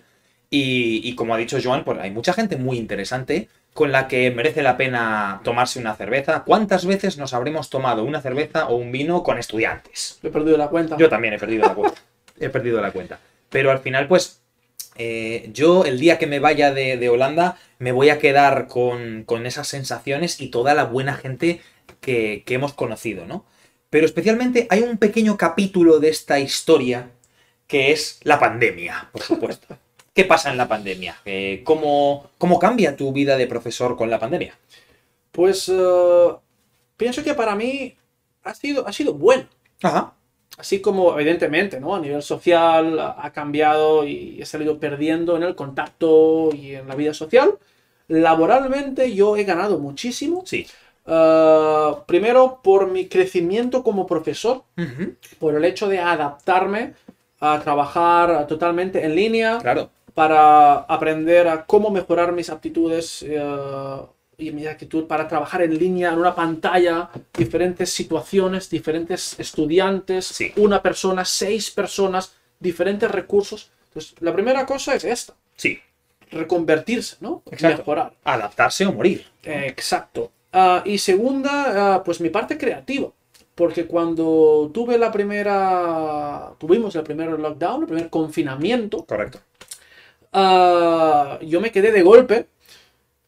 [0.51, 4.31] Y, y como ha dicho Joan, pues hay mucha gente muy interesante con la que
[4.31, 6.43] merece la pena tomarse una cerveza.
[6.45, 10.19] ¿Cuántas veces nos habremos tomado una cerveza o un vino con estudiantes?
[10.23, 10.97] He perdido la cuenta.
[10.97, 12.01] Yo también he perdido la cuenta.
[12.41, 13.21] he perdido la cuenta.
[13.51, 14.41] Pero al final, pues,
[14.99, 19.25] eh, yo el día que me vaya de, de Holanda, me voy a quedar con,
[19.25, 21.61] con esas sensaciones y toda la buena gente
[22.01, 23.45] que, que hemos conocido, ¿no?
[23.91, 27.11] Pero especialmente hay un pequeño capítulo de esta historia
[27.67, 29.79] que es la pandemia, por supuesto.
[30.15, 31.21] ¿Qué pasa en la pandemia?
[31.25, 34.59] Eh, ¿cómo, ¿Cómo cambia tu vida de profesor con la pandemia?
[35.31, 36.29] Pues eh,
[36.97, 37.97] pienso que para mí
[38.43, 39.47] ha sido, ha sido bueno.
[39.81, 40.15] Ajá.
[40.59, 41.95] Así como evidentemente, ¿no?
[41.95, 46.95] A nivel social ha cambiado y he salido perdiendo en el contacto y en la
[46.95, 47.55] vida social.
[48.09, 50.43] Laboralmente yo he ganado muchísimo.
[50.47, 50.67] Sí.
[51.07, 54.63] Uh, primero por mi crecimiento como profesor,
[55.39, 56.93] por el hecho de adaptarme
[57.41, 59.89] a trabajar totalmente en línea, Claro.
[60.13, 63.41] para aprender a cómo mejorar mis aptitudes eh,
[64.41, 70.53] y mi actitud para trabajar en línea en una pantalla, diferentes situaciones, diferentes estudiantes, Sí.
[70.57, 73.71] una persona, seis personas, diferentes recursos.
[73.89, 75.81] Entonces, la primera cosa es esta, Sí.
[76.31, 77.43] reconvertirse, ¿no?
[77.51, 77.79] Exacto.
[77.79, 78.13] Mejorar.
[78.23, 79.27] Adaptarse o morir.
[79.43, 80.31] Eh, Exacto.
[80.53, 83.11] Ah, y segunda, ah, pues mi parte creativa.
[83.57, 89.41] Porque cuando tuve la primera, tuvimos el primer lockdown, el primer confinamiento, Correcto.
[90.33, 92.47] ah, yo me quedé de golpe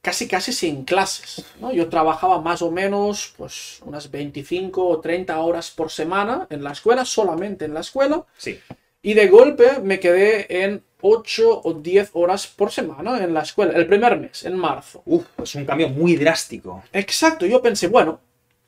[0.01, 1.45] casi casi sin clases.
[1.61, 1.73] ¿no?
[1.73, 6.73] Yo trabajaba más o menos pues unas 25 o 30 horas por semana en la
[6.73, 8.25] escuela, solamente en la escuela.
[8.37, 8.59] Sí.
[9.03, 13.73] Y de golpe me quedé en 8 o 10 horas por semana en la escuela,
[13.73, 15.03] el primer mes, en marzo.
[15.07, 16.83] Uf, es un cambio muy drástico.
[16.93, 18.21] Exacto, yo pensé, bueno,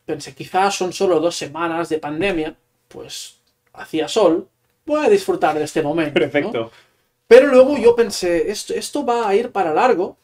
[0.06, 2.56] pensé, quizás son solo dos semanas de pandemia,
[2.88, 3.40] pues
[3.74, 4.48] hacía sol,
[4.86, 6.18] voy a disfrutar de este momento.
[6.40, 6.70] ¿no?
[7.26, 10.16] Pero luego yo pensé, esto, esto va a ir para largo,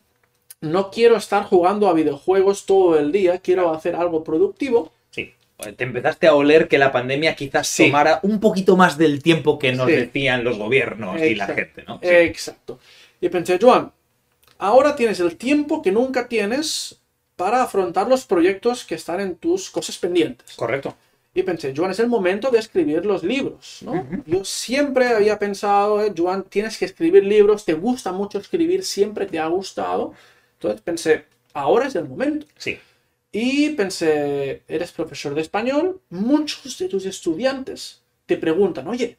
[0.60, 4.92] no quiero estar jugando a videojuegos todo el día, quiero hacer algo productivo.
[5.10, 5.32] Sí.
[5.76, 7.86] Te empezaste a oler que la pandemia quizás Sí.
[7.86, 9.92] tomara un poquito más del tiempo que nos Sí.
[9.92, 11.98] decían los gobiernos y la gente, ¿no?
[12.02, 12.08] Sí.
[12.08, 12.78] Exacto.
[13.20, 13.92] Y pensé, Joan,
[14.58, 17.00] ahora tienes el tiempo que nunca tienes
[17.36, 20.54] para afrontar los proyectos que están en tus cosas pendientes.
[20.56, 20.96] Correcto.
[21.34, 24.04] Y pensé, Joan, es el momento de escribir los libros, ¿no?
[24.26, 29.26] Yo siempre había pensado, eh, Joan, tienes que escribir libros, te gusta mucho escribir, siempre
[29.26, 30.14] te ha gustado.
[30.58, 32.46] Entonces pensé, ahora es el momento.
[32.56, 32.78] Sí.
[33.30, 39.16] Y pensé, eres profesor de español, muchos de tus estudiantes te preguntan, oye,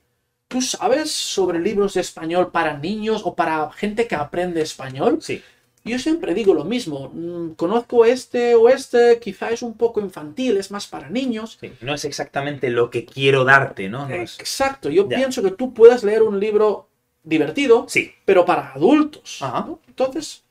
[0.47, 5.19] ¿tú sabes sobre libros de español para niños o para gente que aprende español?
[5.21, 5.41] Sí.
[5.86, 10.58] Yo siempre digo lo mismo, mm, conozco este o este, quizá es un poco infantil,
[10.58, 11.58] es más para niños.
[11.62, 11.71] Sí.
[11.82, 14.08] No es exactamente lo que quiero darte, ¿no?
[14.08, 15.17] No es- Exacto, yo Ya.
[15.17, 16.89] pienso que tú puedes leer un libro
[17.23, 18.12] divertido, Sí.
[18.25, 19.38] pero para adultos.
[19.41, 19.65] Ajá.
[19.67, 19.80] ¿no?
[19.88, 20.43] Entonces,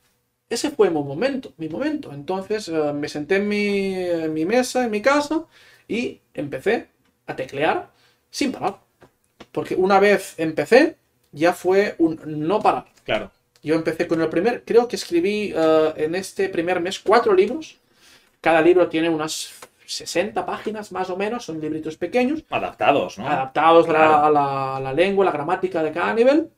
[0.50, 2.12] ese fue mi momento, mi momento.
[2.12, 5.44] Entonces eh, me senté en mi, en mi mesa, en mi casa,
[5.88, 6.88] y empecé
[7.26, 7.90] a teclear
[8.30, 8.78] sin parar.
[9.52, 10.96] Porque una vez empecé,
[11.32, 12.86] ya fue un no parar.
[13.04, 13.30] Claro.
[13.62, 17.76] Yo empecé con el primer, creo que escribí eh, en este primer mes cuatro libros.
[18.40, 19.50] Cada libro tiene unas
[19.86, 23.26] 60 páginas más o menos, son libritos pequeños Adaptados, ¿no?
[23.28, 24.24] adaptados a la- Claro.
[24.26, 26.48] a, la, a la lengua, la gramática de cada nivel,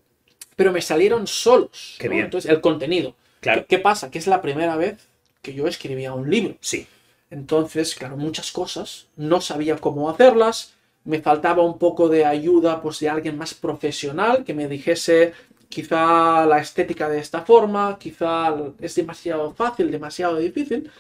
[0.57, 1.97] pero me salieron solos.
[1.99, 2.15] Qué ¿no?
[2.15, 2.25] bien.
[2.27, 3.15] Entonces, el contenido.
[3.41, 3.63] Claro.
[3.63, 4.11] ¿Qué, qué pasa?
[4.11, 4.99] Que es la primera vez
[5.43, 6.57] que yo escribía un libro.
[6.61, 6.87] Sí.
[7.31, 10.75] Entonces, claro, muchas cosas, no sabía cómo hacerlas,
[11.05, 15.33] me faltaba un poco de ayuda pues, de alguien más profesional que me dijese
[15.69, 20.91] quizá la estética de esta forma, quizá es demasiado fácil, demasiado difícil.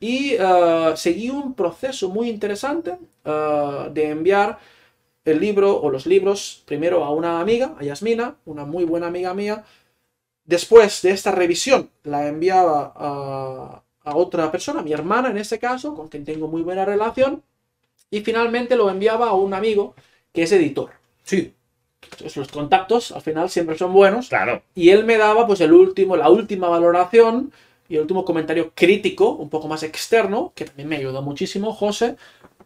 [0.00, 4.58] Y eh, seguí un proceso muy interesante eh, de enviar
[5.24, 9.32] el libro o los libros primero a una amiga, a Yasmina, una muy buena amiga
[9.34, 9.64] mía.
[10.46, 15.94] Después de esta revisión la enviaba a, a otra persona, mi hermana en este caso,
[15.94, 17.42] con quien tengo muy buena relación.
[18.10, 19.94] Y finalmente lo enviaba a un amigo
[20.32, 20.90] que es editor.
[21.24, 21.52] Sí.
[22.02, 24.28] Entonces los contactos al final siempre son buenos.
[24.28, 24.62] Claro.
[24.74, 27.52] Y él me daba pues el último, la última valoración
[27.88, 32.16] y el último comentario crítico, un poco más externo, que también me ayudó muchísimo, José,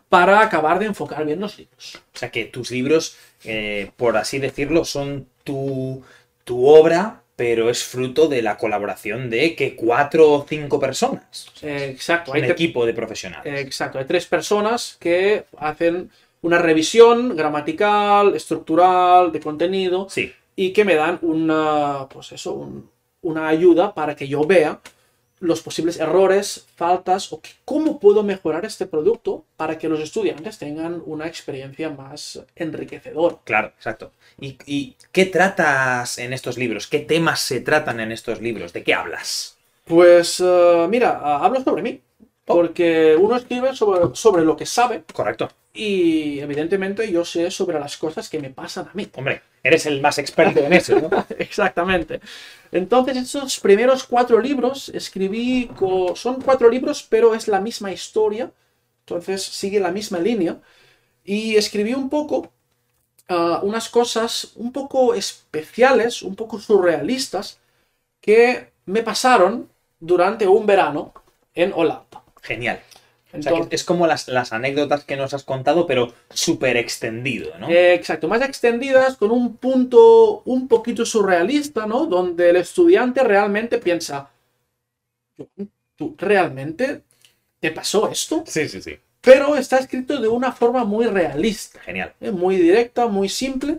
[0.08, 1.98] para acabar de enfocar bien los libros.
[2.14, 6.02] O sea que tus libros, eh, por así decirlo, son tu,
[6.44, 11.46] tu obra, pero es fruto de la colaboración de que cuatro o cinco personas.
[11.62, 13.50] Exacto, Un hay, equipo de profesionales.
[13.66, 16.10] exacto, hay tres personas que hacen
[16.42, 20.30] una revisión gramatical, estructural, de contenido, Sí.
[20.54, 22.90] y que me dan una, pues eso, un-
[23.22, 24.78] una ayuda para que yo vea
[25.40, 30.58] los posibles errores, faltas o que- cómo puedo mejorar este producto para que los estudiantes
[30.58, 33.38] tengan una experiencia más enriquecedora.
[33.44, 34.12] Claro, exacto.
[34.38, 36.86] ¿Y, y qué tratas en estos libros?
[36.86, 38.72] ¿Qué temas se tratan en estos libros?
[38.72, 39.56] ¿De qué hablas?
[39.84, 42.00] Pues eh, mira, ah, hablo sobre mí,
[42.54, 45.48] porque uno escribe sobre, sobre lo que sabe Correcto.
[45.72, 49.08] y evidentemente yo sé sobre las cosas que me pasan a mí.
[49.14, 51.10] Hombre, eres el más experto en eso, ¿no?
[51.38, 52.20] Exactamente.
[52.72, 55.70] Entonces, estos primeros cuatro libros escribí,
[56.14, 58.50] son cuatro libros, pero es la misma historia,
[59.00, 60.60] entonces sigue la misma línea,
[61.24, 62.50] y escribí un poco
[63.28, 67.60] ah, unas cosas un poco especiales, un poco surrealistas,
[68.20, 69.68] que me pasaron
[70.00, 71.12] durante un verano
[71.54, 72.19] en Holanda.
[72.42, 72.80] Genial.
[73.32, 77.56] O sea, que es como las, las anécdotas que nos has contado, pero súper extendido,
[77.58, 77.68] ¿no?
[77.68, 82.06] Eh, exacto, más extendidas con un punto un poquito surrealista, ¿no?
[82.06, 84.30] Donde el estudiante realmente piensa,
[85.94, 87.02] ¿tú realmente
[87.60, 88.42] te pasó esto?
[88.46, 88.98] Sí, sí, sí.
[89.20, 91.78] Pero está escrito de una forma muy realista.
[91.80, 92.14] Genial.
[92.20, 92.32] ¿eh?
[92.32, 93.78] Muy directa, muy simple.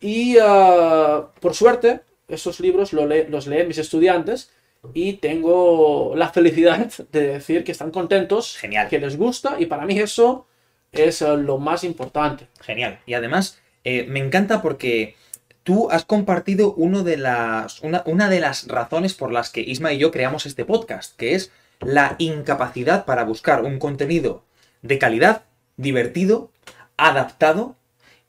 [0.00, 4.50] Y ah, por suerte, esos libros los leen mis estudiantes
[4.92, 8.88] y tengo la felicidad de decir que están contentos, Genial.
[8.88, 10.46] que les gusta y para mí eso
[10.92, 12.48] es eh, lo más importante.
[12.60, 13.00] Genial.
[13.06, 15.16] Y además, eh, me encanta porque
[15.62, 19.92] tú has compartido uno de las, una, una, de las razones por las que Isma
[19.92, 24.44] y yo creamos este podcast, que es la incapacidad para buscar un contenido
[24.82, 25.44] de calidad,
[25.76, 26.50] divertido,
[26.96, 27.76] adaptado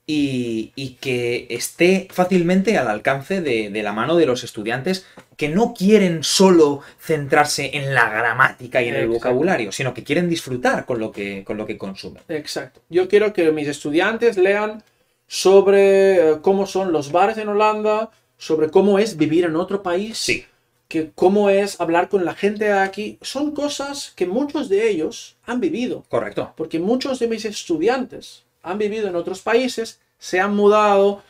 [0.08, 5.74] y, que esté fácilmente al alcance de, de, la mano de los estudiantes que no
[5.74, 9.12] quieren solo centrarse en la gramática y en Exacto.
[9.12, 12.24] el vocabulario, sino que quieren disfrutar con lo que, con lo que consumen.
[12.30, 12.82] Exacto.
[12.90, 14.84] Yo quiero que mis estudiantes lean
[15.28, 20.18] sobre eh, cómo son los bares en Holanda, sobre cómo es vivir en otro país.
[20.18, 20.46] Sí.
[20.88, 23.18] Que cómo es hablar con la gente de aquí.
[23.22, 26.06] Son cosas que muchos de ellos han vivido.
[26.10, 26.54] Correcto.
[26.56, 31.24] Porque muchos de mis estudiantes han vivido en otros países, se han mudado,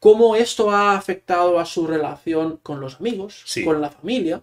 [0.00, 3.64] cómo esto ha afectado a su relación con los amigos, sí.
[3.64, 4.42] con la familia.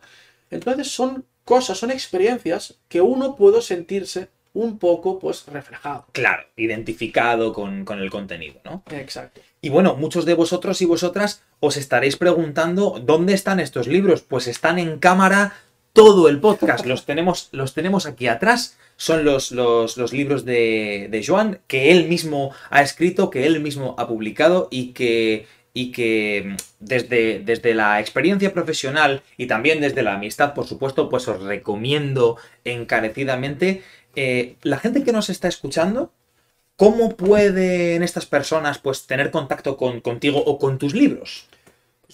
[0.50, 6.06] Entonces son cosas, son experiencias que uno puede sentirse un poco pues reflejado.
[6.14, 8.84] Claro, identificado con, con, el contenido, ¿no?
[8.90, 9.42] Exacto.
[9.62, 14.22] Y bueno, muchos de vosotros y vosotras os estaréis preguntando dónde están estos libros.
[14.22, 15.54] Pues están en cámara
[15.92, 16.86] todo el podcast.
[16.86, 18.78] Los tenemos, los tenemos aquí atrás.
[19.00, 23.62] Son los, los, los libros de, de, Joan que él mismo ha escrito, que él
[23.62, 30.04] mismo ha publicado y que, y que desde, desde la experiencia profesional y también desde
[30.04, 32.36] la amistad, por supuesto, pues os recomiendo
[32.66, 33.84] encarecidamente.
[34.18, 36.12] Eh, la gente que nos está escuchando,
[36.76, 41.48] ¿cómo pueden estas personas pues tener contacto con, contigo o con tus libros?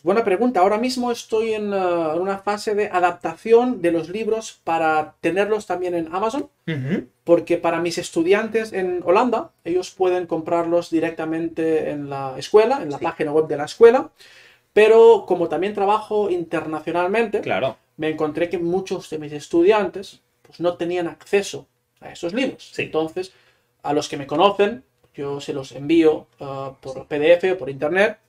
[0.06, 0.60] Buena pregunta.
[0.60, 5.66] Ahora mismo estoy en, uh, en, una fase de adaptación de los libros para tenerlos
[5.66, 6.44] también en Amazon.
[6.68, 7.08] Uh -huh.
[7.24, 13.00] Porque para mis estudiantes en Holanda, ellos pueden comprarlos directamente en la escuela, en la
[13.00, 13.04] Sí.
[13.04, 14.12] página web de la escuela.
[14.74, 17.76] Pero como también trabajo internacionalmente, Claro.
[17.98, 21.66] me encontré que muchos de mis estudiantes pues, no tenían acceso
[22.00, 22.70] a esos libros.
[22.76, 22.84] Sí.
[22.84, 23.34] Entonces,
[23.82, 24.84] a los que me conocen,
[25.16, 28.20] yo se los envío uh, por PDF o por internet.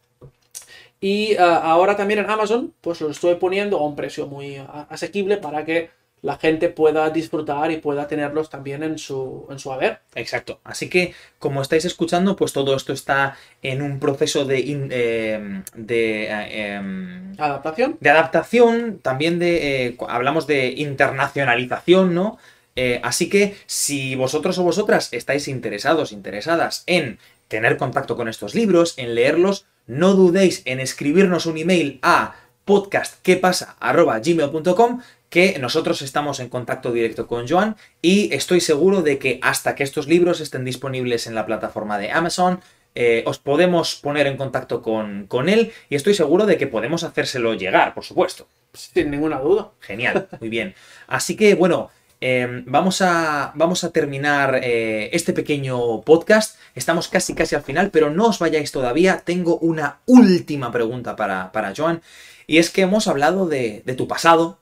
[1.01, 4.67] Y uh, ahora también en Amazon, pues lo estoy poniendo a un precio muy uh,
[4.89, 5.91] asequible para que
[6.23, 10.01] la gente pueda disfrutar y pueda tenerlos también en su, en su haber.
[10.15, 10.61] Exacto.
[10.65, 15.63] Así que, como estáis escuchando, pues todo esto está en un proceso de, in- eh,
[15.75, 17.99] de, eh, em, Adaptación.
[18.01, 22.39] de adaptación, también de, eh, hablamos de internacionalización, ¿no?
[22.75, 28.55] Eh, así que si vosotros o vosotras estáis interesados, interesadas en tener contacto con estos
[28.55, 36.49] libros, en leerlos, no dudéis en escribirnos un email a podcastquepasa.gmail.com que nosotros estamos en
[36.49, 41.27] contacto directo con Joan y estoy seguro de que hasta que estos libros estén disponibles
[41.27, 42.61] en la plataforma de Amazon,
[42.95, 47.05] eh, os podemos poner en contacto con, con él y estoy seguro de que podemos
[47.05, 48.47] hacérselo llegar, por supuesto.
[48.73, 49.73] Sin ninguna duda.
[49.81, 50.75] Genial, muy bien.
[51.07, 56.59] Así que bueno, eh, vamos, a, vamos a terminar eh, este pequeño podcast.
[56.75, 59.23] Estamos casi casi al final, pero no os vayáis todavía.
[59.25, 62.03] Tengo una última pregunta para, para Joan.
[62.47, 64.59] Y es que hemos hablado de, de tu pasado,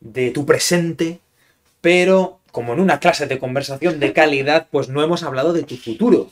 [0.00, 1.20] de tu presente,
[1.80, 5.76] pero como en una clase de conversación de calidad, pues no hemos hablado de tu
[5.76, 6.30] futuro.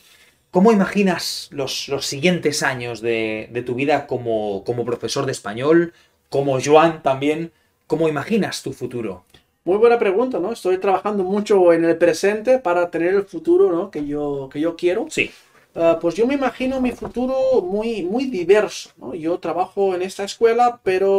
[0.51, 5.93] ¿Cómo imaginas los, los siguientes años de, de tu vida como, como profesor de español,
[6.29, 7.51] como Joan también?
[7.85, 9.25] ¿Cómo imaginas tu futuro?
[9.67, 10.53] Muy buena pregunta, ¿no?
[10.53, 13.91] Estoy trabajando mucho en el presente para tener el futuro, ¿no?
[13.91, 15.07] Que yo, que yo quiero.
[15.09, 15.29] Sí,
[15.75, 19.13] Uh, pues yo me imagino mi futuro muy, muy diverso, ¿no?
[19.13, 21.11] Yo trabajo en esta escuela, pero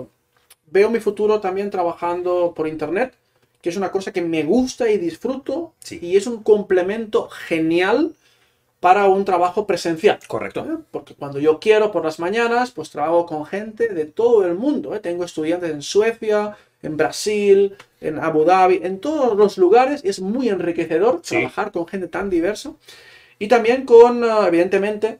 [0.00, 0.06] uh,
[0.70, 3.12] veo mi futuro también trabajando por internet,
[3.60, 5.98] que es una cosa que me gusta y disfruto, Sí.
[6.00, 8.14] y es un complemento genial
[8.84, 10.18] para un trabajo presencial.
[10.28, 10.60] correcto.
[10.60, 10.76] ¿eh?
[10.90, 14.94] Porque cuando yo quiero por las mañanas, pues trabajo con gente de todo el mundo.
[14.94, 15.00] ¿eh?
[15.00, 20.02] Tengo estudiantes en Suecia, en Brasil, en Abu Dhabi, en todos los lugares.
[20.04, 21.36] Es muy enriquecedor Sí.
[21.36, 22.74] trabajar con gente tan diversa.
[23.38, 25.18] Y también con, ah, evidentemente,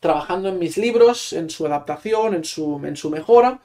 [0.00, 3.60] trabajando en mis libros, en su adaptación, en su, en su mejora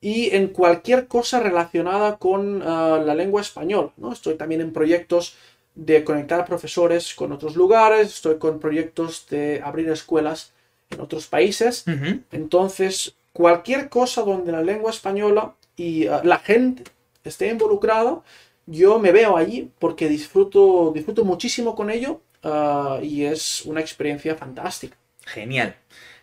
[0.00, 3.92] y en cualquier cosa relacionada con la lengua española.
[3.98, 4.12] ¿no?
[4.12, 5.36] Estoy también en proyectos
[5.74, 10.52] de conectar profesores con otros lugares, estoy con proyectos de abrir escuelas
[10.90, 11.84] en otros países.
[12.30, 16.84] Entonces, cualquier cosa donde la lengua española y ah, la gente
[17.24, 18.22] esté involucrada,
[18.66, 24.36] yo me veo allí porque disfruto, disfruto muchísimo con ello ah, y es una experiencia
[24.36, 24.96] fantástica.
[25.26, 25.74] Genial,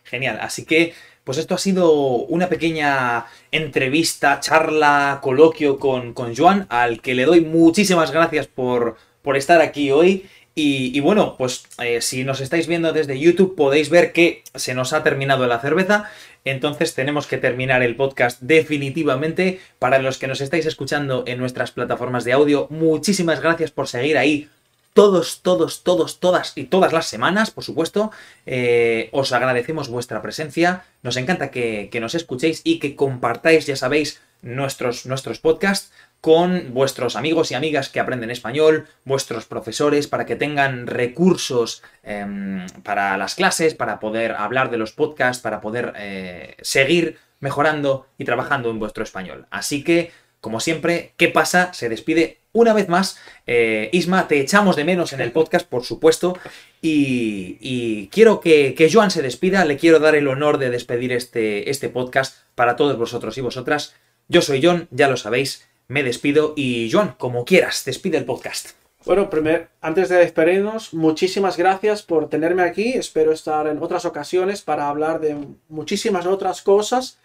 [0.04, 0.40] genial.
[0.42, 0.94] Así que,
[1.24, 7.26] pues esto ha sido una pequeña entrevista, charla, coloquio con, con Joan, al que le
[7.26, 10.26] doy muchísimas gracias por, por estar aquí hoy.
[10.54, 14.92] Y, bueno, pues eh, si nos estáis viendo desde YouTube podéis ver que se nos
[14.92, 16.12] ha terminado la cerveza.
[16.44, 19.60] Entonces tenemos que terminar el podcast definitivamente.
[19.80, 24.18] Para los que nos estáis escuchando en nuestras plataformas de audio, muchísimas gracias por seguir
[24.18, 24.50] ahí
[24.94, 28.12] todos, todos, todos, todas y todas las semanas, por supuesto.
[28.46, 30.84] Eh, os agradecemos vuestra presencia.
[31.02, 35.92] Nos encanta que, nos escuchéis y que compartáis, ya sabéis, nuestros, nuestros podcasts
[36.22, 42.66] con vuestros amigos y amigas que aprenden español, vuestros profesores, para que tengan recursos em,
[42.84, 48.26] para las clases, para poder hablar de los podcasts, para poder eh, seguir mejorando y
[48.26, 49.48] trabajando en vuestro español.
[49.50, 50.12] Así que
[50.42, 51.72] como siempre, ¿qué pasa?
[51.72, 53.20] Se despide una vez más.
[53.46, 56.36] Eh, Isma, te echamos de menos en el podcast, por supuesto.
[56.82, 59.66] Y, quiero que, Joan se despida.
[59.66, 63.96] Le quiero dar el honor de despedir este, este podcast para todos vosotros y vosotras.
[64.28, 65.68] Yo soy John, ya lo sabéis.
[65.92, 66.54] Me despido.
[66.56, 68.70] Y Joan, como quieras, despide el podcast.
[69.04, 72.94] Bueno, primer, antes de despedirnos, muchísimas gracias por tenerme aquí.
[72.94, 75.36] Espero estar en otras ocasiones para hablar de
[75.68, 77.18] muchísimas otras cosas.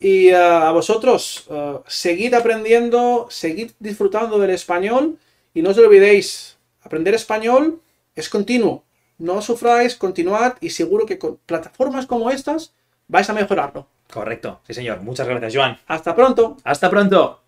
[0.00, 5.16] Y eh, a vosotros, uh, seguid aprendiendo, seguid disfrutando del español
[5.54, 7.80] y no os olvidéis, aprender español
[8.16, 8.82] es continuo.
[9.18, 12.74] No sufráis, continuad y seguro que con plataformas como estas
[13.06, 13.86] vais a mejorarlo.
[14.12, 15.00] Correcto, sí señor.
[15.00, 15.78] Muchas gracias, Joan.
[15.86, 16.56] Hasta pronto.
[16.64, 17.40] Hasta pronto.